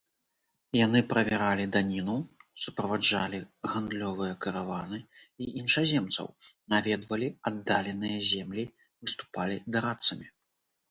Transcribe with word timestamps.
Яны 0.77 0.99
правяралі 1.11 1.65
даніну, 1.75 2.15
суправаджалі 2.63 3.41
гандлёвыя 3.73 4.33
караваны 4.45 4.99
і 5.45 5.53
іншаземцаў, 5.63 6.33
наведвалі 6.75 7.27
аддаленыя 7.51 8.17
землі, 8.35 8.65
выступалі 9.07 9.65
дарадцамі. 9.77 10.27